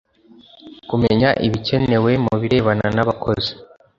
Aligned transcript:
kumenya 0.89 1.29
ibikenewe 1.47 2.11
mu 2.23 2.33
birebana 2.41 2.87
n’abakozi 2.95 3.51